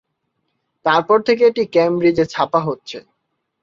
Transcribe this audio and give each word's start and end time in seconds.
তার 0.85 1.01
পর 1.07 1.19
থেকে 1.21 1.43
এটি 1.45 1.63
কেমব্রিজে 1.75 2.25
ছাপা 2.25 2.59
হচ্ছে। 2.67 2.97